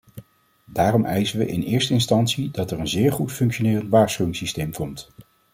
[0.65, 5.09] Daarom eisen we in eerste instantie dat er een zeer goed functionerend waarschuwingssysteem komt.